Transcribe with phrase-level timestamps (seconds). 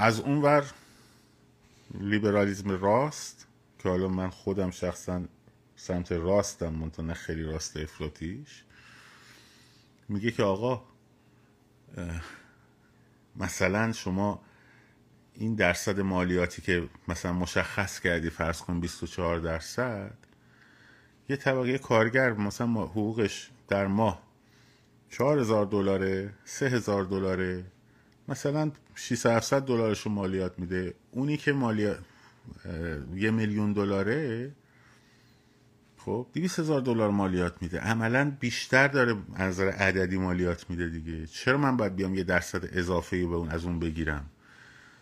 [0.00, 0.64] از اون ور
[1.94, 3.46] لیبرالیزم راست
[3.78, 5.22] که حالا من خودم شخصا
[5.76, 8.64] سمت راستم منتها خیلی راست افراطیش
[10.08, 10.82] میگه که آقا
[13.36, 14.40] مثلا شما
[15.34, 20.18] این درصد مالیاتی که مثلا مشخص کردی فرض کن 24 درصد
[21.28, 24.22] یه طبقه کارگر مثلا حقوقش در ماه
[25.10, 27.64] 4000 دلاره 3000 دلاره
[28.28, 30.94] مثلا 600 دلارش رو مالیات میده.
[31.10, 31.98] اونی که مالیات
[33.14, 34.50] یه میلیون دلاره
[35.96, 37.78] خب 200 هزار دلار مالیات میده.
[37.78, 41.26] عملا بیشتر داره از نظر عددی مالیات میده دیگه.
[41.26, 44.30] چرا من باید بیام یه درصد اضافه به اون از اون بگیرم؟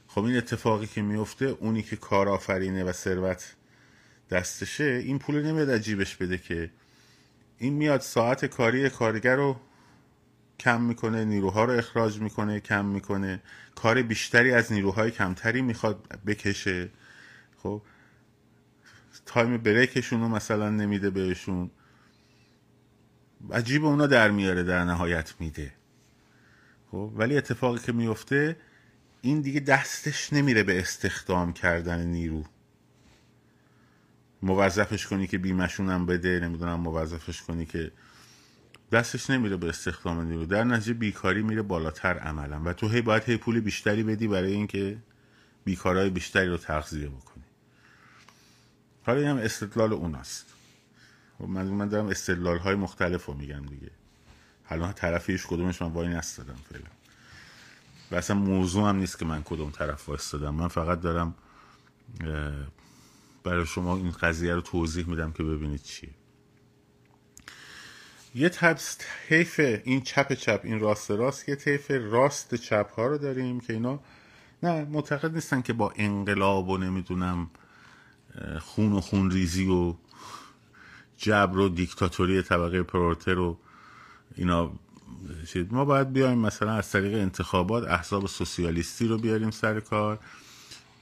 [0.09, 3.55] خب این اتفاقی که میفته اونی که کارآفرینه و ثروت
[4.31, 6.71] دستشه این پول نمیاد از جیبش بده که
[7.59, 9.57] این میاد ساعت کاری کارگر رو
[10.61, 13.43] کم می‌کنه نیروها رو اخراج می‌کنه کم می‌کنه.
[13.75, 16.89] کار بیشتری از نیروهای کمتری می‌خواد بکشه.
[17.63, 17.83] خب
[19.27, 21.71] تایم بریکشون رو مثلا نمیده بهشون.
[23.53, 25.73] عجیب اونا در میاره در نهایت میده.
[26.91, 28.57] خب ولی اتفاقی که میفته
[29.23, 32.45] این دیگه دستش نمیره به استخدام کردن نیرو.
[34.43, 37.93] موظفش کنی که بیمشون هم بده نمی‌دونم موظفش کنی که
[38.93, 40.47] دستش نمیره به استخدام نیرو.
[40.47, 42.63] در نتیجه بیکاری میره بالاتر عملا.
[42.65, 44.99] و تو هی باید هی پول بیشتری بدی برای اینکه
[45.65, 47.45] بیکارای بیشتری رو تغذیه بکنی.
[49.03, 50.47] حالا این هم استدلال اوناست.
[51.41, 53.91] و خب من من دارم استدلال های مختلف رو میگم دیگه.
[54.65, 56.91] حالا طرفیش کدومش من وای نستدم فعلا.
[58.11, 60.55] و اصلا موضوع هم نیست که من کدوم طرف وایستادم.
[60.55, 61.35] من فقط دارم
[63.45, 66.11] برای شما این قضیه رو توضیح میدم که ببینید چیه.
[68.37, 68.99] یه تبس
[69.29, 73.73] حیف این چپ چپ این راست راست یه طیف راست چپ ها رو داریم که
[73.73, 74.01] اینا
[74.63, 77.51] نه معتقد نیستن که با انقلاب و نمی‌دونم
[78.61, 79.95] خون و خون ریزی و
[81.17, 83.59] جبر و دیکتاتوری طبقه پرورتر و
[84.37, 84.73] اینا
[85.71, 90.19] ما باید بیایم مثلا از طریق انتخابات احزاب سوسیالیستی رو بیاریم سر کار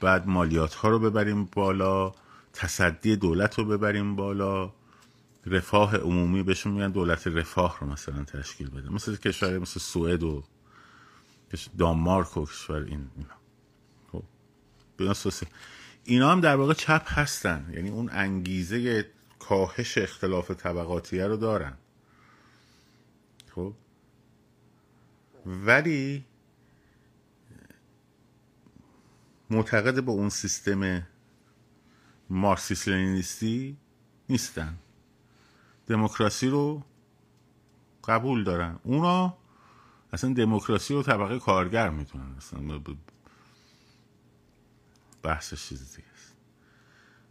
[0.01, 2.13] بعد مالیات ها رو ببریم بالا
[2.53, 4.71] تصدی دولت رو ببریم بالا.
[5.45, 8.89] رفاه عمومی بهشون میگن دولت رفاه رو مثلا تشکیل بده.
[8.89, 10.43] مثل کشور مثل سوئد و
[11.77, 13.35] دانمارک و کشور این اینا.
[14.11, 14.23] خب
[16.03, 17.71] اینا هم در واقع چپ هستن.
[17.73, 19.05] یعنی اون انگیزه
[19.39, 21.73] کاهش اختلاف طبقاتیه رو دارن.
[23.55, 23.73] خب؟
[25.45, 26.25] ولی
[29.49, 31.07] معتقد به اون سیستم
[32.29, 33.77] مارکسیس لنینیستی
[34.29, 34.77] نیستن.
[35.87, 36.83] دموکراسی رو
[38.07, 38.79] قبول دارن.
[38.83, 39.37] اونا
[40.13, 42.35] اصلا دموکراسی رو طبقه کارگر می‌تونن.
[42.37, 42.79] اصلا
[45.23, 46.35] بحثش چیز دیگه است.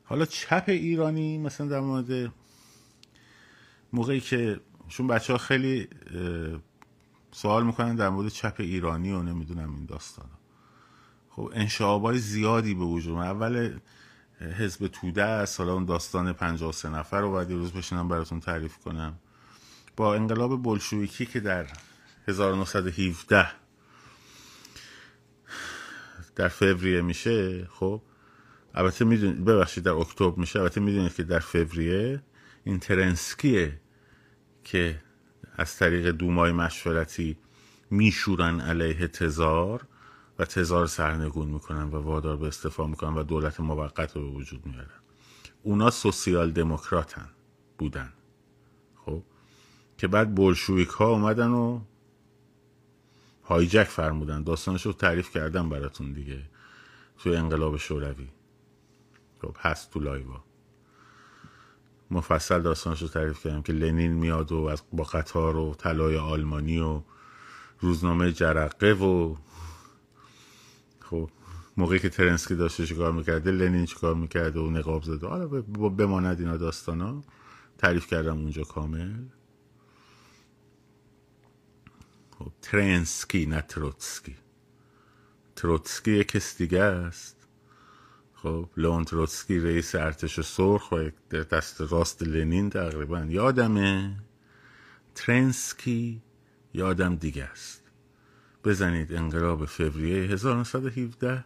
[0.05, 2.33] حالا چپ ایرانی مثلا در مورد
[3.93, 5.89] موقعی که چون بچه ها خیلی
[7.33, 10.29] سوال می‌کنن در مورد چپ ایرانی و نمی‌دونم این داستان
[11.31, 13.79] خب انشعاب زیادی به وجود اول
[14.41, 15.61] حزب توده است.
[15.61, 19.19] حالا اون داستان 53 نفر رو باید روز بشینم براتون تعریف کنم.
[19.97, 21.67] با انقلاب بلشویکی که در
[22.29, 23.47] 1917
[26.37, 28.03] در فوریه میشه خب
[28.75, 30.61] البته می‌دونید ببخشید در اکتبر میشه.
[30.61, 32.23] البته می‌دونید که در فوریه
[32.65, 33.81] این ترنسکیه
[34.65, 35.03] که
[35.57, 37.37] از طریق دومای مشورتی
[37.91, 39.87] میشورن علیه تزار
[40.39, 44.67] و تزار سرنگون می‌کنن و وادار به استفا می‌کنن و دولت موقت رو به وجود
[44.67, 45.01] میارن.
[45.63, 47.29] اونا سوسیال دموکراتن
[47.79, 48.13] بودن.
[49.07, 49.23] خب؟
[49.99, 51.81] که بعد بلشویک ها اومدن و
[53.45, 54.43] هایجک فرمودن.
[54.43, 56.43] داستانش رو تعریف کردم براتون دیگه
[57.19, 58.29] توی انقلاب شوروی.
[59.43, 60.45] خب هست تو لایوا.
[62.11, 66.79] مفصل داستانش رو تعریف کردم که لنین میاد و از با قطار و طلای آلمانی
[66.79, 67.03] و
[67.81, 69.37] روزنامه جرقه و
[71.11, 71.31] خب
[71.77, 75.27] موقعی که کرنسکی داشته چیکار می‌کرده لنین چیکار می‌کرده و نقاب زده.
[75.27, 75.47] حالا
[75.89, 77.23] بماند اینا داستانا.
[77.79, 79.15] تعریف کردم اونجا کامل.
[82.39, 84.37] خب کرنسکی نه تروتسکی.
[85.57, 87.47] تروتسکی یک کس دیگه است.
[88.35, 93.27] خب لون تروتسکی رئیس ارتش سرخ و دست راست لنین تقریبا.
[93.29, 94.17] یادمه
[95.15, 96.23] کرنسکی
[96.75, 97.84] یادم دیگه است.
[98.65, 101.45] بزنید انقلاب فوریه 1917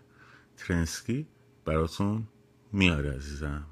[0.56, 1.26] کرنسکی
[1.64, 2.28] براتون
[2.72, 3.66] میاره عزیزم.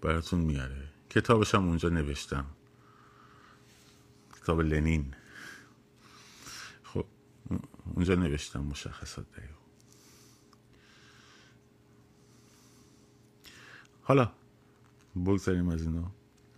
[0.00, 0.88] براتون میاره.
[1.10, 2.46] کتابشم اونجا نوشتم.
[4.36, 5.14] کتاب لنین.
[6.82, 7.06] خب
[7.94, 9.50] اونجا نوشتم مشخصات دقیق
[14.02, 14.32] حالا
[15.16, 16.12] بگذاریم از اینا.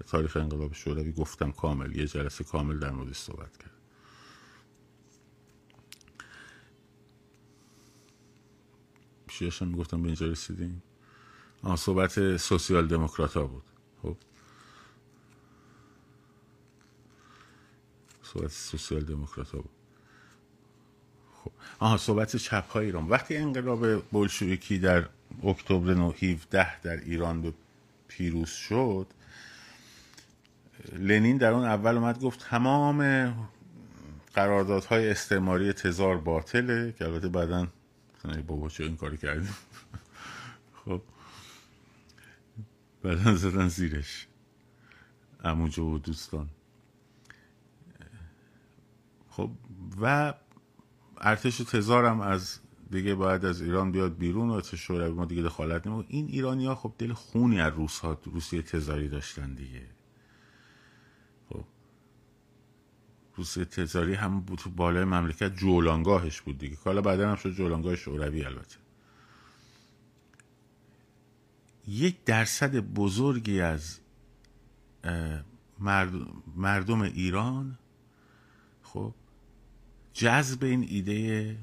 [0.07, 1.97] تاریخ انقلاب شوروی گفتم کامل.
[1.97, 3.74] یه جلسه کامل در موردش صحبت کرد
[9.35, 10.83] چی داشتم می‌گفتم به اینجا رسیدیم.
[11.63, 13.63] آه صحبت سوسیال دموکرات ها بود.
[14.03, 14.17] خب.
[18.23, 19.71] صحبت سوسیال دموکرات ها بود.
[21.45, 21.51] خب.
[21.79, 23.09] آها صحبت چپ های ایران.
[23.09, 25.05] وقتی انقلاب بلشویکی در
[25.45, 27.53] اکتبر 17 در ایران به
[28.09, 29.07] پیروز شد
[30.93, 33.31] لنین در اون اول اومد گفت تمام
[34.35, 37.67] قراردادهای استعماری تزار باطله که البته بعدا
[38.47, 39.55] بابا چه این کاری کردیم
[40.85, 41.03] خب.
[43.03, 44.27] بعدا زدن زیرش.
[45.45, 46.49] اموجو و دوستان.
[49.31, 49.51] خب
[50.01, 50.35] و
[51.21, 52.61] ارتش تزارم از
[52.91, 56.75] دیگه باید از ایران بیاد بیرون و شوروی ما دیگه دخالت نمو این ایرانی ها
[56.75, 59.87] خب دل خونی از روس ها روسیه تزاری داشتن دیگه
[61.49, 61.65] خب
[63.37, 66.77] روسیه تزاری هم بود تو بالای مملکت جولانگاهش بود دیگه.
[66.85, 68.77] حالا بعدا هم شد جولانگاه شوروی البته.
[71.89, 73.99] یک درصد بزرگی از
[76.57, 77.79] مردم ایران
[78.83, 79.15] خب
[80.13, 81.57] جذب این ایده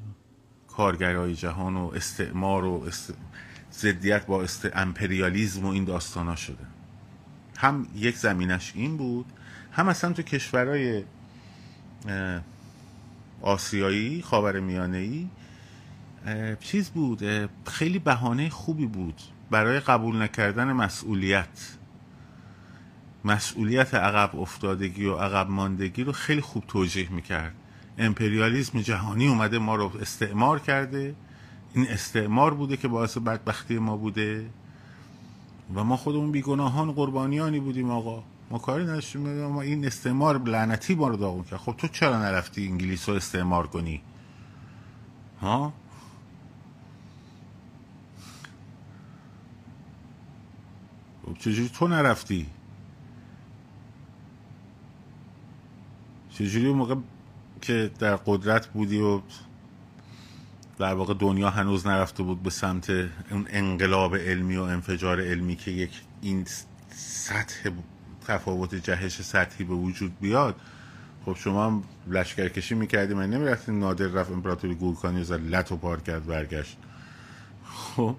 [0.68, 3.14] کارگرای جهان و استعمار و است...
[3.72, 4.70] زدیت با است...
[4.74, 6.68] امپریالیزم و این داستان ها شده.
[7.58, 9.26] هم یک زمینش این بود
[9.72, 11.04] هم اصلا تو کشورهای
[13.42, 15.28] آسیایی خاور میانه ای
[16.60, 19.22] چیز بود خیلی بهانه خوبی بود
[19.52, 21.78] برای قبول نکردن مسئولیت.
[23.26, 27.54] مسئولیت عقب افتادگی و عقب ماندگی رو خیلی خوب توجیه می‌کرد.
[27.98, 31.16] امپریالیزم جهانی اومده ما رو استعمار کرده.
[31.74, 34.50] این استعمار بوده که باعث بدبختی ما بوده.
[35.76, 38.24] و ما خودمون بیگناهان قربانیانی بودیم آقا.
[38.52, 41.60] ما کاری نداشتیم ما این استعمار لعنتی ما رو داغون کرد.
[41.60, 44.02] خب تو چرا نرفتی انگلیس رو استعمار کنی؟
[45.42, 45.74] ها؟
[51.26, 52.48] خب چجوری تو نرفتی؟
[56.30, 56.96] چجوری موقع
[57.62, 59.22] که در قدرت بودی و
[60.78, 62.90] در واقع دنیا هنوز نرفته بود به سمت
[63.32, 66.46] اون انقلاب علمی و انفجار علمی که یک این
[66.96, 67.70] سطح
[68.28, 70.56] تفاوت جهش سطحی به وجود بیاد
[71.26, 76.26] خب شما هم لشکرکشی می‌کردی من نمی‌رفتین نادر رفت امپراتوری گورکانی لط و پار کرد
[76.26, 76.78] برگشت.
[77.66, 78.16] خب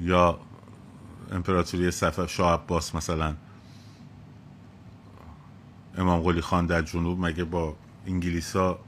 [0.00, 0.40] یا
[1.32, 3.34] امپراتوری صفحه شاه عباس مثلا.
[5.98, 7.76] امام قلی خان در جنوب مگه با
[8.06, 8.78] انگلیسا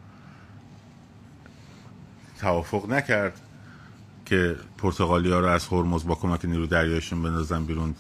[2.41, 3.41] توافق نکرد
[4.26, 7.94] که پرتغالی ها رو از هرمز با کمک نیرو دریایشون بندازن بیرون؟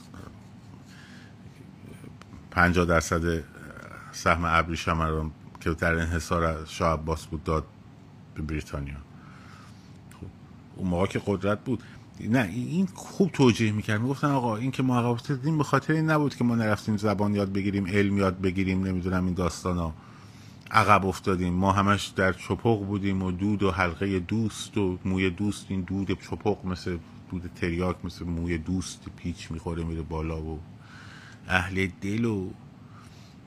[2.58, 3.44] 50 درصد
[4.12, 7.64] سهم ابریشم رو که در انحصار شاه عباس بود داد
[8.34, 8.94] به بریتانیا.
[10.20, 10.26] خب
[10.76, 11.82] اون موقع که قدرت بود.
[12.20, 14.00] نه این خوب توجیه می‌کرد.
[14.00, 17.52] می‌گفتن آقا این که ما عقب به خاطر این نبود که ما نرفتیم زبان یاد
[17.52, 19.94] بگیریم علم یاد بگیریم نمی‌دونم این داستان ها
[20.70, 21.54] عقب افتادیم.
[21.54, 25.66] ما همش در چپق بودیم و دود و حلقه دوست و موی دوست.
[25.68, 26.98] این دود چپق مثل
[27.30, 30.60] دود تریاک مثل موی دوست پیچ می‌خوره میره بالا و
[31.48, 32.50] اهل دل و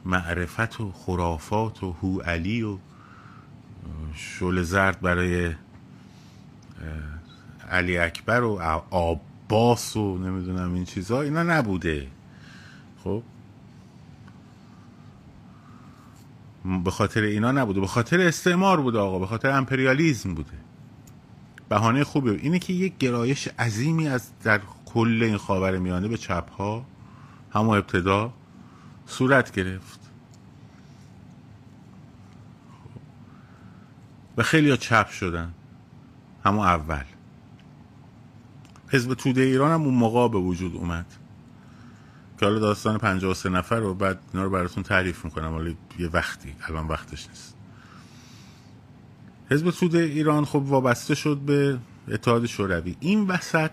[0.05, 2.77] معرفت و خرافات و هو علی و
[4.13, 5.53] شل زرد برای
[7.70, 12.08] علی اکبر و آباس و نمی‌دونم این چیزها اینا نبوده.
[13.03, 13.24] خب؟
[16.84, 17.79] به خاطر اینا نبوده.
[17.79, 19.20] به خاطر استعمار بوده آقا.
[19.20, 20.53] به خاطر امپریالیزم بوده.
[21.70, 22.31] بهانه خوبه.
[22.31, 26.86] اینه که یک گرایش عظیمی از در کل این خاور میانه به چپ ها
[27.53, 28.34] همون ابتدا
[29.05, 30.00] صورت گرفت.
[34.38, 35.53] و خیلی ها چپ شدن.
[36.46, 37.03] همون اول.
[38.88, 41.05] حزب توده ایران هم اون موقع به وجود اومد.
[42.39, 45.51] که حالا داستان 53 نفر رو بعد اینا رو براتون تعریف می‌کنم.
[45.51, 46.55] حالا یه وقتی.
[46.62, 47.55] الان وقتش نیست.
[49.51, 52.96] حزب توده ایران خب وابسته شد به اتحاد شوروی.
[53.00, 53.72] این وسط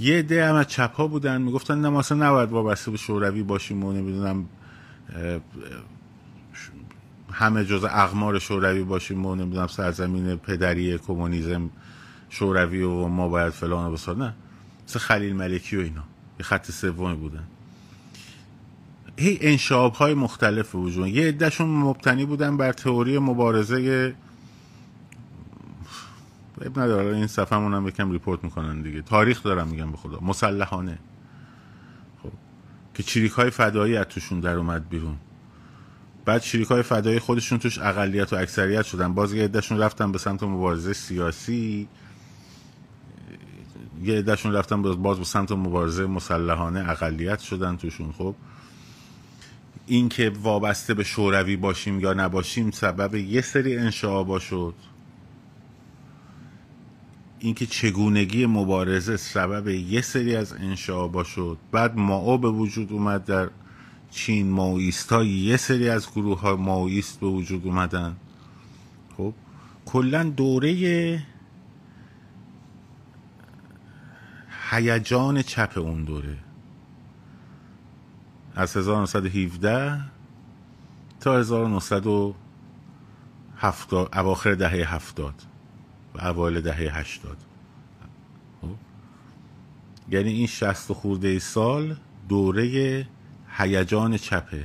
[0.00, 3.84] یه ده هم از چپ ها بودن می‌گفتن نه اصلا نباید وابسته به شوروی باشیم
[3.84, 4.46] و نمی‌دونم
[7.32, 11.70] همه جز اقمار شوروی باشیم و نمی‌دونم سرزمین پدری کمونیسم
[12.30, 14.16] شوروی و ما باید فلان و بسار.
[14.16, 14.34] نه.
[14.88, 16.04] مثل خلیل ملکی و اینا.
[16.38, 17.44] یه خط سومی بودن.
[19.16, 24.14] هی انشاب های مختلف وجود یه عدهشون مبتنی بودن بر تئوری مبارزه
[26.62, 27.16] اب نداره.
[27.16, 29.02] این صفحه هم یکم ریپورت می‌کنن دیگه.
[29.02, 30.18] تاریخ دارم میگم به خدا.
[30.22, 30.98] مسلحانه.
[32.22, 32.32] خب.
[32.94, 35.16] که چریک های فدایی از توشون در اومد بیرون.
[36.24, 39.14] بعد چریک های فدایی خودشون توش اقلیت و اکثریت شدن.
[39.14, 41.88] باز یه عدهشون رفتن به سمت مبارزه سیاسی.
[44.02, 48.12] یه عدهشون رفتن باز به سمت مبارزه مسلحانه اقلیت شدن توشون.
[48.12, 48.34] خب.
[49.86, 54.74] این که وابسته به شوروی باشیم یا نباشیم سبب یه سری انشعابا شد.
[57.38, 61.58] اینکه چگونگی مبارزه سبب یه سری از انشعابا شد.
[61.72, 63.50] بعد ماو به وجود اومد در
[64.10, 68.16] چین ماویست ها یه سری از گروه ها ماویست به وجود اومدن.
[69.16, 69.34] خب
[69.86, 71.22] کلا دوره
[74.70, 76.38] هیجان چپ اون دوره.
[78.54, 80.00] از 1917
[81.20, 85.57] تا 1970 اواخر دهه 70 و
[86.18, 87.36] اوایل دهه 80
[88.60, 88.68] خب؟
[90.10, 91.96] یعنی این 60 خورده سال
[92.28, 93.06] دوره
[93.56, 94.64] هیجان چپه.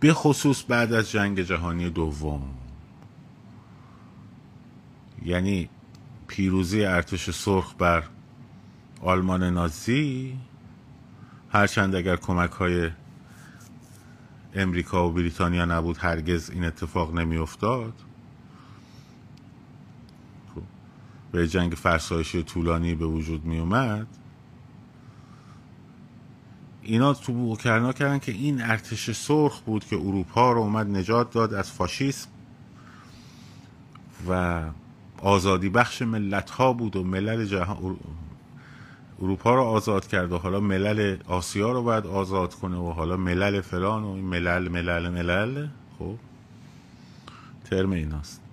[0.00, 2.42] به خصوص بعد از جنگ جهانی دوم.
[5.24, 5.68] یعنی
[6.26, 8.04] پیروزی ارتش سرخ بر
[9.00, 10.38] آلمان نازی.
[11.50, 12.90] هرچند اگر کمک های
[14.54, 17.94] امریکا و بریتانیا نبود هرگز این اتفاق نمی افتاد
[20.54, 20.62] خب،
[21.36, 24.06] به جنگ فرسایشی طولانی به وجود می اومد.
[26.82, 31.54] اینا تو بوکرنا کردن که این ارتش سرخ بود که اروپا رو اومد نجات داد
[31.54, 32.28] از فاشیسم
[34.28, 34.62] و
[35.18, 37.96] آزادی بخش ملت ها بود و ملل جهان
[39.22, 43.60] اروپا رو آزاد کرد و حالا ملل آسیا رو باید آزاد کنه و حالا ملل
[43.60, 45.66] فلان و ملل ملل ملل.
[45.98, 46.14] خب
[47.70, 48.45] ترم ایناست.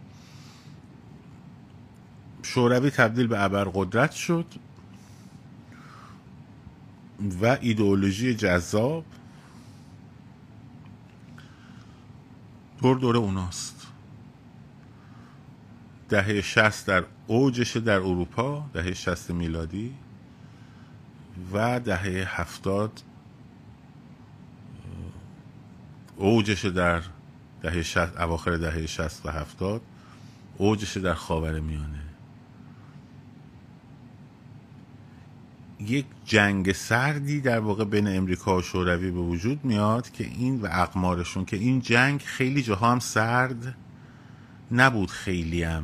[2.43, 4.45] شوروی تبدیل به ابرقدرت شد
[7.41, 9.05] و ایدئولوژی جذاب
[12.81, 13.87] دور دور اوناست.
[16.09, 19.93] دهه شست در اوجش در اروپا دهه شست میلادی
[21.53, 23.01] و دهه هفتاد
[26.15, 27.01] اوجش در
[27.61, 29.81] دهه شست اواخر دهه شست و هفتاد
[30.57, 32.02] اوجش در خاور میانه
[35.87, 40.67] یک جنگ سردی در واقع بین امریکا و شوروی به وجود میاد که این و
[40.71, 43.75] اقمارشون که این جنگ خیلی جاها هم سرد
[44.71, 45.83] نبود خیلی هم.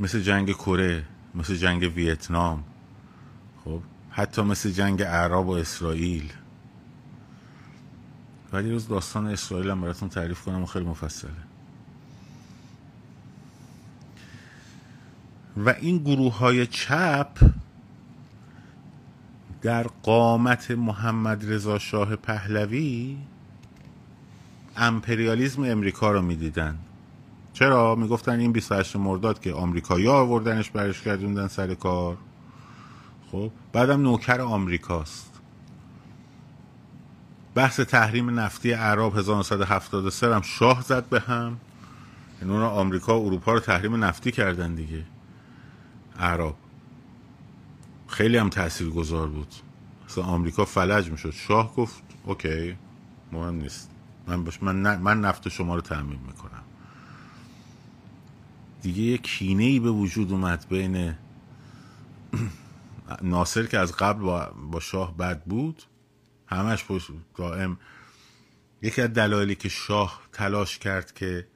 [0.00, 1.04] مثل جنگ کره
[1.34, 2.64] مثل جنگ ویتنام.
[3.64, 6.32] خب حتی مثل جنگ عرب و اسرائیل.
[8.52, 11.30] ولی روز داستان اسرائیل هم براتون تعریف کنم و خیلی مفصله.
[15.56, 17.28] و این گروه های چپ
[19.62, 23.18] در قامت محمد رضا شاه پهلوی
[24.76, 26.78] امپریالیزم امریکا رو می‌دیدن.
[27.52, 32.16] چرا؟ می‌گفتن این 28 مرداد که آمریکایی آوردنش برش گردوندن سر کار.
[33.32, 35.40] خب بعدم نوکر آمریکاست.
[37.54, 41.44] بحث تحریم نفتی عرب 1973 هم شاه زد به هم.
[41.46, 41.56] این
[42.50, 45.04] یعنی اون آمریکا و اروپا رو تحریم نفتی کردن دیگه.
[46.20, 46.54] عرب.
[48.12, 49.54] خیلی هم تأثیر گذار بود.
[50.08, 51.30] مثلا آمریکا فلج می‌شد.
[51.30, 52.76] شاه گفت اوکی
[53.32, 53.90] مهم نیست.
[54.26, 56.62] من, بش من, من نفت شما رو تعمین می‌کنم.
[58.82, 61.14] دیگه یه کینه ای به وجود اومد بین
[63.22, 65.82] ناصر که از قبل با, با شاه بد بود
[66.46, 66.84] همش
[67.36, 67.78] دائم.
[68.82, 71.46] یکی از دلایلی که شاه تلاش کرد که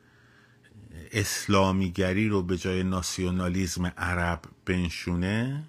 [1.13, 5.65] اسلامیگری رو به جای ناسیونالیزم عرب بنشونه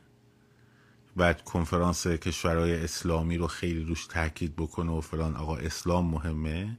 [1.17, 5.35] بعد کنفرانس کشورهای اسلامی رو خیلی روش تاکید بکنه و فلان.
[5.35, 6.77] آقا اسلام مهمه.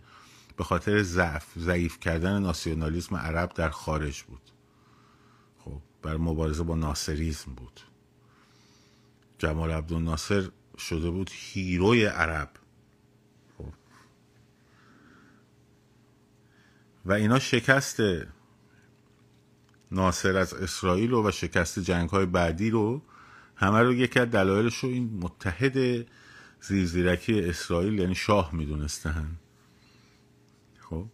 [0.57, 4.41] به خاطر ضعف ضعیف کردن ناسیونالیسم عرب در خارج بود.
[5.59, 7.81] خب بر مبارزه با ناصریزم بود.
[9.39, 12.51] جمال عبدالناصر شده بود هیروی عرب.
[13.59, 13.73] خب.
[17.05, 18.01] و اینا شکست
[19.91, 23.03] ناصر از اسرائیل و, و شکست جنگ های بعدی رو
[23.61, 26.07] همه رو یکی از دلایلش رو این متحد
[26.61, 29.39] زیرزیرکی اسرائیل یعنی شاه می‌دونستن.
[30.81, 31.07] خب؟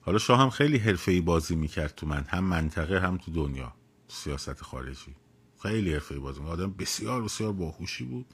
[0.00, 3.72] حالا شاه هم خیلی حرفه‌ای بازی می‌کرد تو من هم منطقه هم تو دنیا
[4.08, 5.14] سیاست خارجی.
[5.62, 6.60] خیلی حرفه‌ای بازی می‌کرد.
[6.60, 8.26] آدم بسیار بسیار باهوشی بود.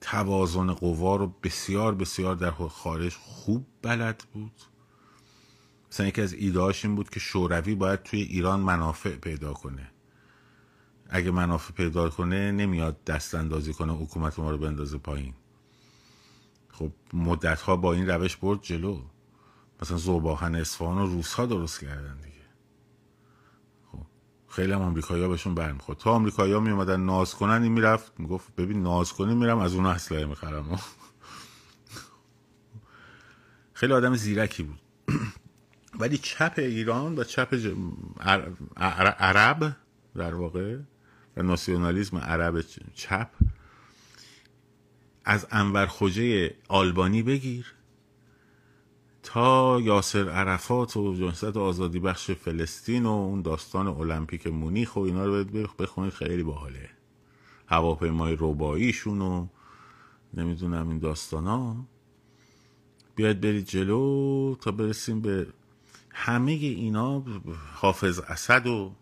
[0.00, 4.52] توازن قوا رو بسیار بسیار در خارج خوب بلد بود.
[5.92, 9.90] مثلا یکی از ایدهاش این بود که شوروی باید توی ایران منافع پیدا کنه.
[11.10, 15.34] اگه منافع پیدا کنه نمیاد دست اندازی کنه حکومت ما رو بندازه پایین.
[16.68, 19.02] خب مدت ها با این روش برد جلو.
[19.82, 22.46] مثلا زوباهن اصفهان و روس ها درست کردن دیگه.
[23.92, 24.06] خب
[24.48, 25.98] خیلی هم امریکایی ها بهشون برمیخورد.
[25.98, 29.86] تا امریکایی ها میومدن ناز کنن این می‌رفت می‌گفت ببین ناز کنی میرم از اون
[29.86, 30.80] اسلحه می‌خرم.
[33.72, 34.80] خیلی آدم زیرکی بود.
[36.00, 37.54] ولی چپ ایران و چپ
[39.18, 39.76] عرب
[40.14, 40.78] در واقع
[41.36, 42.64] و ناسیونالیزم عرب
[42.94, 43.28] چپ
[45.24, 47.74] از انور خوجه آلبانی بگیر
[49.22, 55.24] تا یاسر عرفات و جنسیت آزادی بخش فلسطین و اون داستان المپیک مونیخ و اینا
[55.24, 55.44] رو
[55.78, 56.90] بخونید خیلی باحاله.
[57.66, 59.46] هواپیمای رباییشون و
[60.34, 61.76] نمی‌دونم این داستان ها
[63.14, 65.46] بیاید برید جلو تا برسیم به
[66.10, 67.24] همه اینا
[67.74, 68.92] حافظ اسد و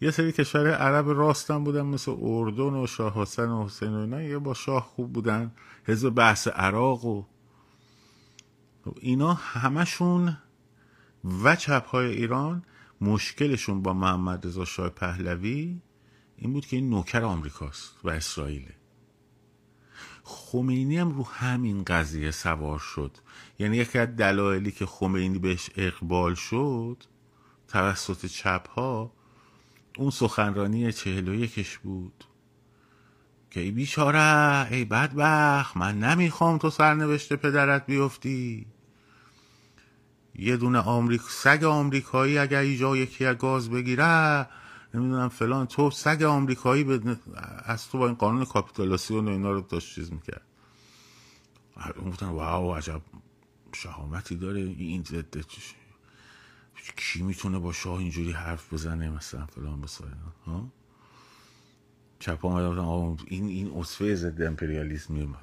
[0.00, 4.22] یه سری کشور عرب راستن بودن مثل اردن و شاه حسن و حسین و اینا
[4.22, 5.52] یه با شاه خوب بودن
[5.84, 7.24] حزب بحث عراق و
[9.00, 10.36] اینا همشون
[11.44, 12.62] و چپ های ایران
[13.00, 15.80] مشکلشون با محمد رضا شاه پهلوی
[16.36, 18.74] این بود که این نوکر آمریکاست و اسرائیله.
[20.22, 23.10] خمینی هم رو همین قضیه سوار شد.
[23.58, 27.04] یعنی یکی از دلایلی که خمینی بهش اقبال شد
[27.68, 29.12] توسط چپ ها
[29.98, 32.24] اون سخنرانی چهل و یکش بود
[33.50, 38.66] که ای بیچاره ای بدبخ من نمی‌خوام تو سرنوشت پدرت بیفتی.
[40.34, 44.46] یه دونه آمریک سگ آمریکایی اگر ایجا یکی از گاز بگیره
[44.94, 47.16] نمی‌دونم فلان تو سگ آمریکایی به
[47.64, 50.46] از تو با این قانون کاپیتولاسیون و اینا رو داشت چیز می‌کرد.
[52.06, 53.02] گفتن واو عجب
[53.72, 55.40] شهامتی داره این ضد
[56.96, 60.12] کی می‌تونه با شاه اینجوری حرف بزنه مثلا فلان بسایه
[60.46, 60.68] ها؟
[62.18, 65.36] چپ آمده این این اصفه ضد امپریالیسم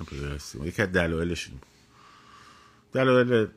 [0.00, 0.64] امپریالیسم.
[0.66, 1.68] یکی از دلایلش این بود.
[2.92, 3.48] دلایل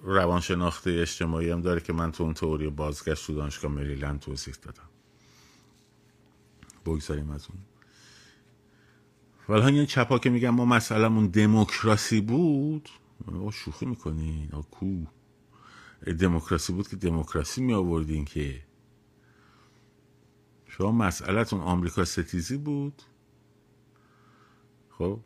[0.00, 4.88] روانشناخته اجتماعی هم داره که من تو اون تئوری بازگشت تو دانشگاه مریلند توضیح دادم.
[6.86, 7.58] بگذاریم از اون.
[9.48, 12.88] ولی این چپا که میگم ما مسئلهمون دموکراسی بود
[13.52, 15.04] شوخی می‌کنین او کو
[16.04, 18.62] دموکراسی بود که دموکراسی می آوردین که
[20.66, 23.02] شما مسئلهتون آمریکا ستیزی بود.
[24.90, 25.20] خب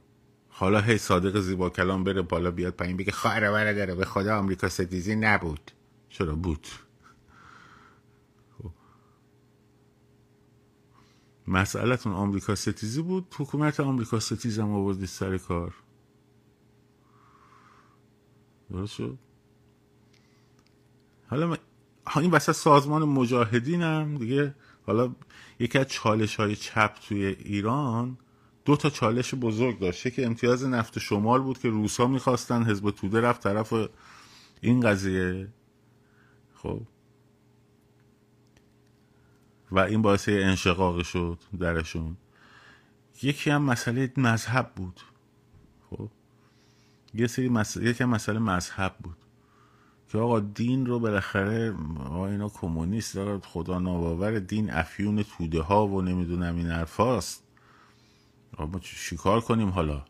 [0.49, 4.69] حالا هی صادق زیبا کلام بره بالا بیاد پایین بگه خواهر داره به خدا آمریکا
[4.69, 5.71] ستیزی نبود.
[6.09, 6.67] چرا بود؟
[8.59, 8.71] خب.
[11.47, 15.75] مسئلتون آمریکا ستیزی بود حکومت آمریکا ستیز هم آوردی سر کار.
[18.71, 19.19] درست شد؟
[21.31, 21.57] حالا.
[22.17, 24.55] این وسط سازمان مجاهدینم دیگه.
[24.87, 25.15] حالا
[25.59, 28.19] یکی از چالش های چپ توی ایران
[28.65, 30.15] دو تا چالش بزرگ داشت.
[30.15, 33.75] که امتیاز نفت شمال بود که روسا می‌خواستن حزب توده رفت طرف
[34.61, 35.49] این قضیه.
[36.55, 36.81] خب.
[39.71, 42.17] و این باعث انشقاق شد درشون.
[43.23, 45.01] یکی هم مسئله مذهب بود.
[45.91, 46.09] خب.
[47.15, 49.17] یه سری مسئله یکی هم مسئله مذهب بود.
[50.09, 55.87] که آقا دین رو بالاخره آقا اینا کمونیست دارد خدا ناباور دین افیون توده ها
[55.87, 57.43] و نمی‌دونم این حرفاست.
[58.59, 60.05] ما چیکار کنیم حالا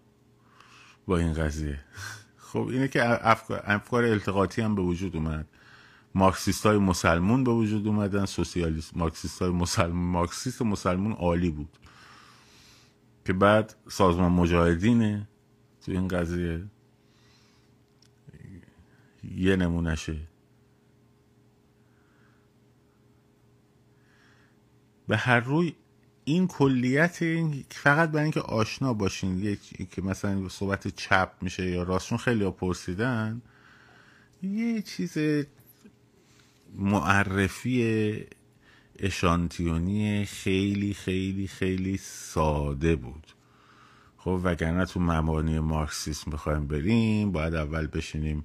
[1.07, 1.81] با این قضیه؟
[2.53, 5.49] خب اینه که افکار, افکار التقاطی هم به وجود اومد.
[6.15, 8.25] مارکسیست های مسلمون به وجود اومدن.
[8.25, 11.79] سوسیالیست مارکسیست های مسلمون مارکسیست مسلمون عالی بود.
[13.25, 15.29] که بعد سازمان مجاهدینه.
[15.85, 16.65] تو این قضیه.
[19.37, 20.17] یه نمونشه
[25.09, 25.75] به هر روی
[26.25, 27.19] این کلیت
[27.71, 32.51] فقط برای اینکه آشنا باشین یک که مثلا صحبت چپ میشه یا راستشون خیلی ها
[32.51, 33.43] پرسیدن
[34.43, 35.19] یه چیز
[36.75, 38.27] معرفی
[38.99, 43.27] اشانتیونی خیلی خیلی خیلی ساده بود.
[44.17, 48.45] خب وگرنه تو مبانی مارکسیسم بخوایم بریم باید اول بشینیم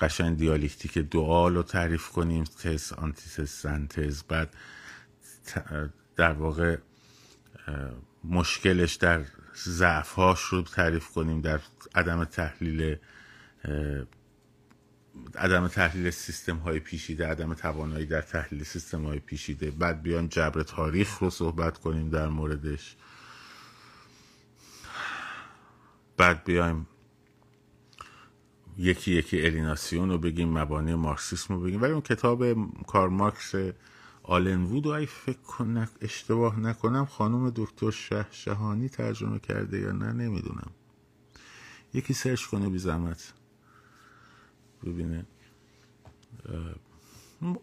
[0.00, 4.22] قشن دیالکتیک دوال رو تعریف کنیم تز آنتیتز سنتز.
[4.22, 4.54] بعد
[6.16, 6.76] در واقع
[8.24, 9.24] مشکلش در
[9.56, 11.60] ضعفهاش رو تعریف کنیم در
[11.94, 12.96] عدم تحلیل
[15.34, 20.62] عدم تحلیل سیستم های پیشیده عدم توانایی در تحلیل سیستم های پیشیده بعد بیان جبر
[20.62, 22.96] تاریخ رو صحبت کنیم در موردش.
[26.16, 26.86] بعد بیایم
[28.78, 31.82] یکی یکی الیناسیون رو بگیم مبانی مارکسیسم رو بگیم.
[31.82, 32.44] ولی اون کتاب
[32.86, 33.54] کار مارکس
[34.22, 40.12] آلن وود رو فکر کنم اشتباه نکنم خانم دکتر شه شهانی ترجمه کرده یا نه
[40.12, 40.70] نمی‌دونم.
[41.94, 43.32] یکی سرچ کنه بی زحمت.
[44.84, 45.26] ببینه.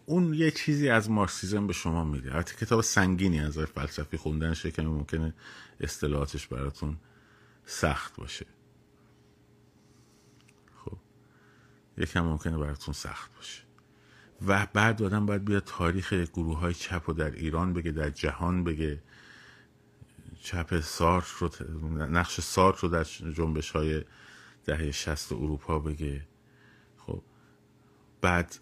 [0.06, 2.34] اون یه چیزی از مارکسیزم به شما میده.
[2.34, 5.34] البته کتاب سنگینی از فلسفی خوندن شکمی ممکنه
[5.80, 6.96] اصطلاحاتش براتون
[7.66, 8.46] سخت باشه
[10.84, 10.98] خب
[11.98, 13.62] یکم ممکنه براتون سخت باشه.
[14.46, 18.64] و بعد آدم باید بیاد تاریخ گروه های چپ رو در ایران بگه در جهان
[18.64, 19.02] بگه.
[20.42, 21.50] چپ سارت رو
[22.06, 24.04] نقش سارت رو در جنبش های
[24.64, 26.26] دهه شست اروپا بگه.
[26.96, 27.22] خب
[28.20, 28.58] بعد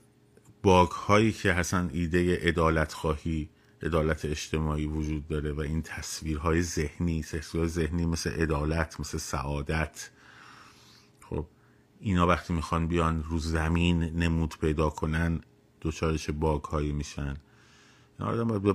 [0.62, 3.48] باگ هایی که حسن ایده ادالت خواهی
[3.82, 10.10] عدالت اجتماعی وجود داره و این تصویرهای ذهنی تصویر ذهنی مثل عدالت مثل سعادت
[12.00, 15.40] اینا وقتی می‌خوان بیان رو زمین نمود پیدا کنن
[15.80, 17.36] دوچارش باگ هایی میشن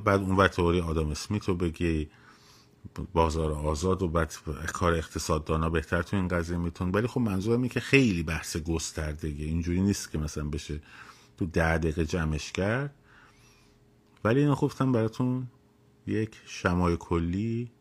[0.06, 2.10] بعد اون تئوری آدم اسمیت رو بگی
[3.14, 4.34] بازار آزاد و بعد
[4.74, 6.92] کار اقتصاددانا بهتر تو این قضیه میتون.
[6.92, 10.82] ولی خب منظورم اینه که خیلی بحث گسترده اینجوری نیست که مثلا بشه
[11.38, 12.96] تو ده دقیقه جمعش کرد.
[14.24, 15.48] ولی اینو گفتم براتون
[16.08, 17.72] یک شمای کلی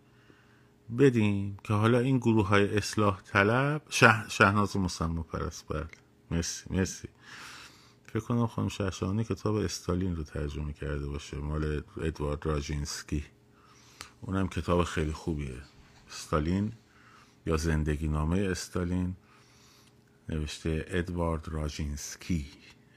[0.99, 4.29] بدیم که حالا این گروه های اصلاح طلب شه...
[4.29, 5.69] شهناز مسمى پرست.
[5.69, 5.87] بله.
[6.31, 7.09] مرسی مرسی.
[8.07, 13.25] فکر کنم خانم شهشانی کتاب استالین رو ترجمه کرده باشه مال ادوارد راجینسکی.
[14.21, 15.63] اونم کتاب خیلی خوبیه.
[16.11, 16.73] استالین
[17.47, 19.17] یا زندگی نامه استالین.
[20.29, 22.47] نوشته ادوارد راجینسکی.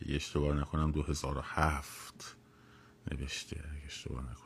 [0.01, 2.35] اگه اشتباه نکنم 2007
[3.11, 4.42] نوشته اگه اشتباه نکنم.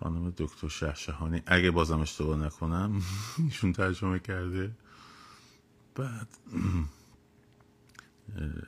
[0.00, 1.42] خانم دکتر شهشهانی.
[1.46, 3.02] اگه بازم اشتباه نکنم
[3.44, 4.76] ایشون ترجمه کرده.
[5.94, 6.28] بعد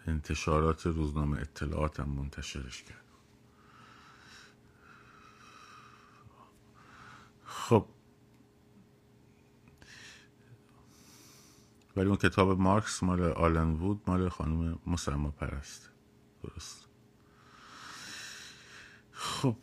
[0.07, 3.05] انتشارات روزنامه اطلاعات هم منتشرش کرد.
[7.45, 7.87] خب.
[11.97, 15.91] ولی اون کتاب مارکس مال آلن وود مال خانم مسلمان پرست.
[16.43, 16.87] درست.
[19.13, 19.57] خب.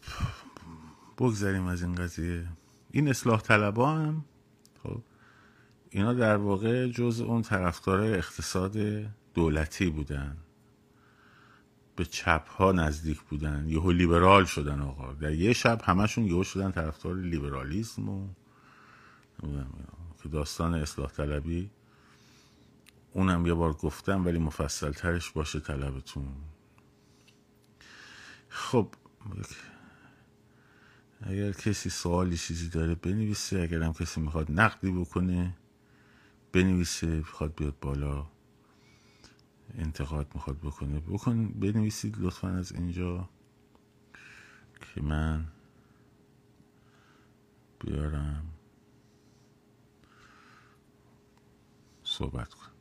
[1.17, 2.47] بگذاریم از این قضیه.
[2.91, 4.25] این اصلاح طلبا هم
[4.83, 5.01] خب
[5.89, 8.77] اینا در واقع جز اون طرفدارای اقتصاد
[9.33, 10.37] دولتی بودن.
[11.95, 13.65] به چپ ها نزدیک بودن.
[13.67, 15.13] یهو لیبرال شدن آقا.
[15.13, 18.27] در یه شب همشون یهو شدن طرفدار لیبرالیسم و
[20.23, 21.69] که داستان اصلاح طلبی
[23.11, 26.27] اونم یه بار گفتم ولی مفصل ترش باشه طلبتون.
[28.49, 28.87] خب
[31.21, 33.59] اگر کسی سوالی چیزی داره بنویسه.
[33.59, 35.57] اگر هم کسی می‌خواد نقدی بکنه
[36.51, 38.27] بنویسه می‌خواد بیاد بالا
[39.77, 40.99] انتقاد می‌خواد بکنه.
[40.99, 43.29] بکن بنویسید لطفا از اینجا
[44.81, 45.45] که من
[47.79, 48.45] بیارم
[52.03, 52.76] صحبت کنم.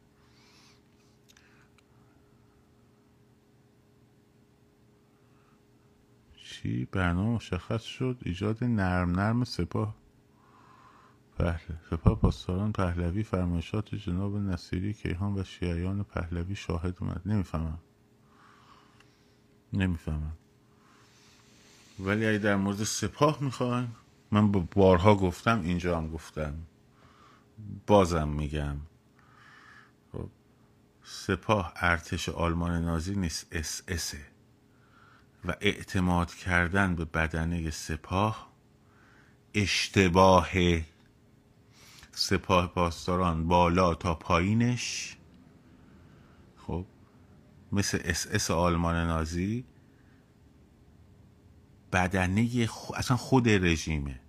[6.67, 9.95] چی برنامه مشخص شد ایجاد نرم نرم سپاه.
[11.39, 11.75] پهل...
[11.91, 17.23] سپاه پاسداران پهلوی فرمایشات جناب نصیری کیهان و شیعیان پهلوی شاهد اومد.
[17.27, 17.79] نمی‌فهمم.
[19.73, 20.37] نمی‌فهمم.
[22.01, 23.97] ولی اگه در مورد سپاه می‌خوایم
[24.31, 26.55] من با بارها گفتم اینجا هم گفتم.
[27.87, 28.77] بازم میگم.
[30.13, 30.29] خب،
[31.05, 34.36] سپاه ارتش آلمان نازی نیست اس اسه
[35.47, 38.53] و اعتماد کردن به بدنه سپاه
[39.55, 40.49] اشتباه
[42.13, 45.17] سپاه پاسداران بالا تا پایینش.
[46.57, 46.87] خب
[47.73, 49.65] مثل اس اس آلمان نازی
[51.93, 54.21] بدنه اصلا خود رژیمه.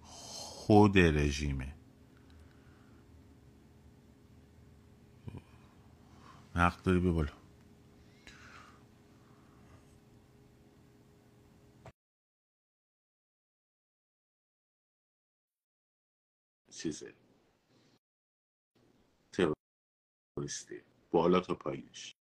[0.00, 1.74] خود رژیمه.
[6.56, 7.28] نقد داری به
[16.84, 17.14] چیزه.
[20.38, 20.82] تروریستی.
[21.12, 22.16] بالا تا پایینش.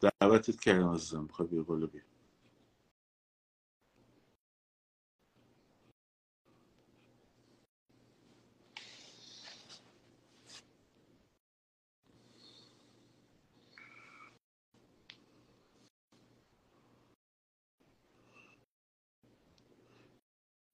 [0.00, 1.26] دعوتت کردم عزیزم.
[1.26, 2.02] بخوای بیا بالا بیا.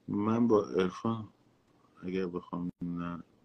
[0.09, 1.35] من با ارفان
[2.03, 2.71] اگر بخوام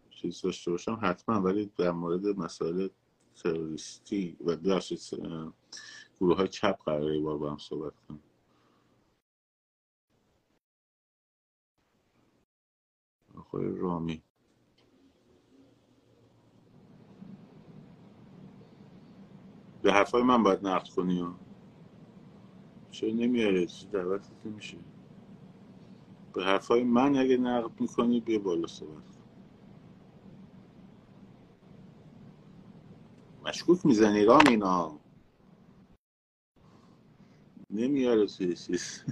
[0.10, 2.88] چیز داشته باشم حتما ولی در مورد مسائل
[3.36, 5.00] تروریستی و بخشید
[6.20, 8.24] گروه های چپ قراره بار با هم صحبت کنیم
[13.38, 14.24] آقای رامی.
[19.82, 21.40] به حرفای من باید نقد کنی ها؟
[22.92, 24.78] چرا نمیاره دعوتت میشه
[26.38, 29.04] به حرفای من اگه نقد می‌کنی بیا بالا صحبت
[33.46, 35.00] مشکوک می‌زنی رامینا
[37.72, 39.04] نمیاره توی چیز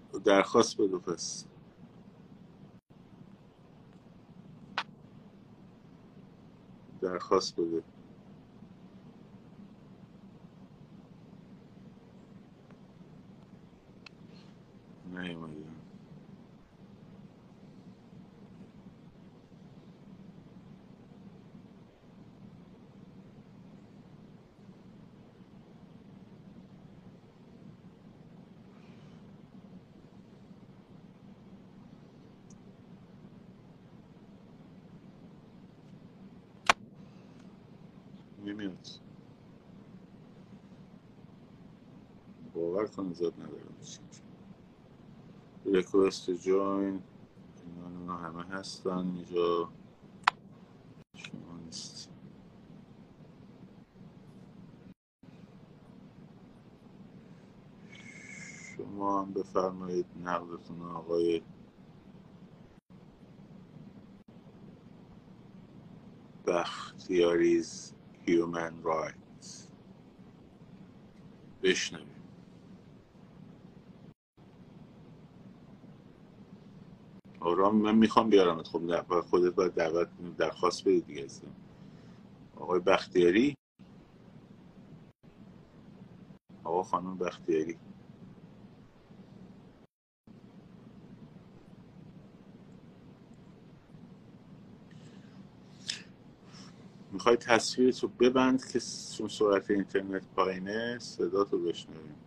[0.24, 1.46] درخواست بده پس.
[7.02, 7.84] درخواست بده.
[15.18, 15.70] ё-моё
[38.38, 39.00] немец.
[42.54, 44.00] Балакан за одна вернуться.
[45.74, 47.02] ریکوست جوین.
[47.66, 48.98] اینا همه هستن.
[48.98, 49.72] اینجا
[51.16, 52.10] شما نیست.
[58.76, 61.42] شما هم بفرمایید نقدتون آقای
[66.46, 67.94] بختیاریز
[68.26, 69.68] هیومن رایتس.
[71.62, 72.19] بشنویم.
[77.40, 81.26] آرام من می‌خوام بیارم خب خودت باید دعوت درخواست بدید دیگه
[82.56, 83.56] آقای بختیاری؟
[86.64, 87.78] آقا خانم بختیاری.
[97.12, 98.78] می‌خوای تصویرتو ببند که
[99.28, 102.19] سرعت اینترنت پایینه صدا تو بشنویم.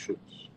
[0.00, 0.49] 事情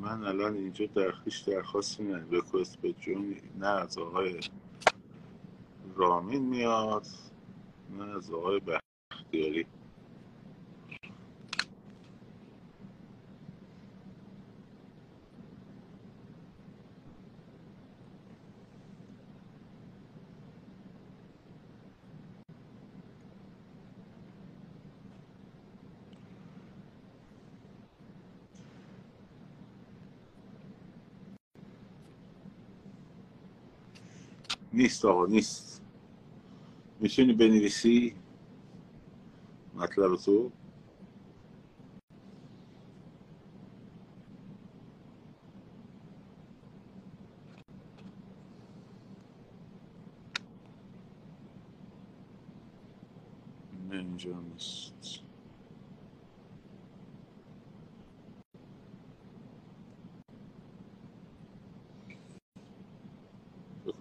[0.00, 2.26] من الان اینجا در هیچ درخواستی نه.
[2.30, 4.40] ریکوست به جون نه از آقای
[5.96, 7.06] رامین میاد
[7.90, 9.66] نه از آقای بختیاری.
[34.80, 35.82] نیست آقا نیست
[37.00, 38.16] می‌تونی بنویسی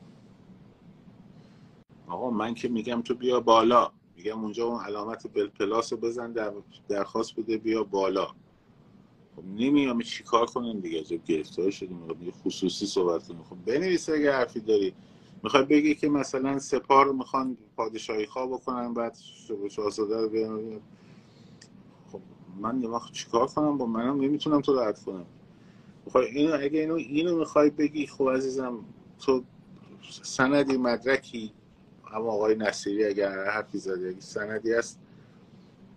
[2.07, 3.91] آقا من که میگم تو بیا بالا.
[4.15, 6.53] میگم اونجا اون علامت بل پلاس رو بزن در
[6.87, 8.25] درخواست بده بیا بالا.
[9.35, 10.99] خب نمیام چی کار کنم دیگه.
[10.99, 12.07] عجب گرفتار شدیم.
[12.45, 13.43] خصوصی صحبت کنیم.
[13.43, 14.93] خب بنویس اگه حرفی داری.
[15.43, 19.17] می‌خوای بگی که مثلا سپاه رو می‌خوان پادشاهی خواه بکنن بعد
[19.69, 20.81] شاهزاده رو بیان
[22.11, 22.21] خب
[22.59, 25.25] من یه وقت چیکار کنم؟ با منم نمی‌تونم تو رد کنم.
[26.09, 28.85] خب اینو اگه اینو اینو می‌خوای بگی خب عزیزم
[29.19, 29.43] تو
[30.23, 31.53] سندی مدرکی.
[32.11, 34.99] هم آقای نصیری اگر حرفی زده اگه سندی هست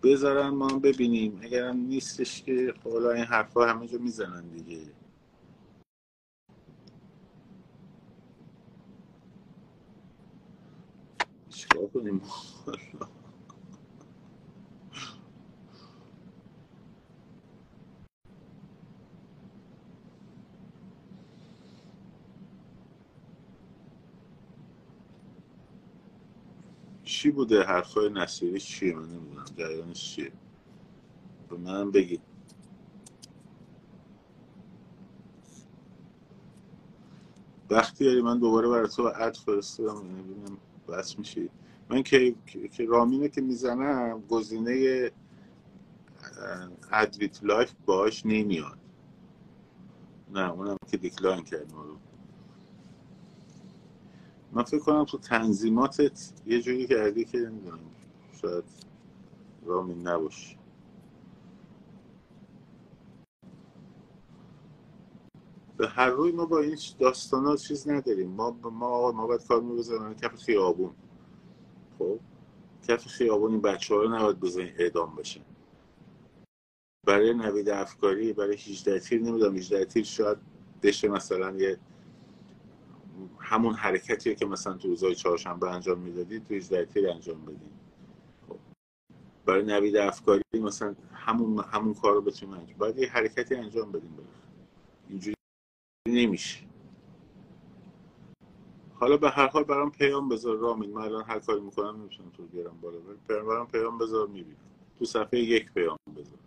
[0.03, 1.41] بذارن ما هم ببینیم.
[1.43, 4.83] اگر هم نیستش که خب حالا این حرفا همه جا می‌زنن دیگه.
[11.51, 12.23] چیکار کنیم؟
[27.07, 29.45] چی بوده؟ حرفای نصیری چیه؟ من نمی‌دونم.
[29.57, 30.33] جریانش چیه؟
[31.51, 32.21] به منم بگی.
[37.71, 41.51] وقتی یاری من دوباره برای تو اد فرستادم یعنی ببینم بس میشی.
[41.89, 42.35] من که
[42.73, 45.11] که رامینه که می‌زنم گزینه
[46.93, 48.79] ادویت لایف باش نمیاد.
[50.35, 51.97] نه اونم که دیکلاین کرد ما رو
[54.53, 57.79] من فکر کنم تو تنظیماتت یه جوری کردی که نمی‌دونم
[58.43, 58.65] شاید
[59.67, 60.57] رامین نباشه
[65.77, 68.31] به هر روی ما با این داستان ها چیز نداریم.
[68.31, 70.95] ما ما ما باید کار بزنیم کف خیابون.
[71.99, 72.21] خب؟
[72.89, 75.41] کف خیابون این بچه ها رو نباید بزنیم اعدام بشن.
[77.07, 80.39] برای نوید افکاری برای 18 تیر نمی‌دونم 18 تیر شاید
[80.83, 81.79] دشه مثلا یه
[83.39, 87.71] همون حرکتیه که مثلا تو روزای چهارشنبه انجام می‌دادید تو 18 تیر انجام بدید
[88.49, 88.59] خب.
[89.47, 94.19] برای نوید افکاری مثلا همون همون کار رو بتونیم انجام باید یه حرکتی انجام بدیم
[95.09, 95.35] اینجوری
[96.09, 96.67] نمیشه.
[98.95, 100.57] حالا به هر حال برام پیام بذار.
[100.57, 102.99] رامین من الان هر کاری می‌کنم نمی‌تونم تو بیارم بالا.
[103.29, 104.57] برام پیام بذار می‌بینم.
[104.99, 106.39] تو صفحه یک پیام بذار.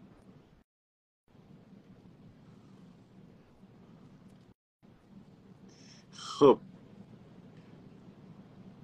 [6.19, 6.59] خب.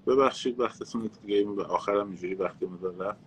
[0.08, 3.20] ببخشید وقتتون دیگه به آخرم اینجوری وقتی مدار رفت.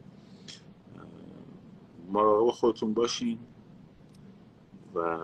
[2.09, 3.39] مراقب خودتون باشین
[4.95, 5.19] و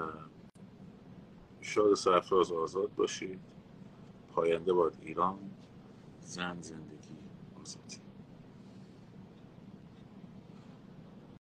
[1.61, 3.41] شاد سرفراز آزاد باشید
[4.35, 5.39] پاینده باد ایران
[6.21, 7.17] زن زندگی
[7.61, 8.04] آزادی.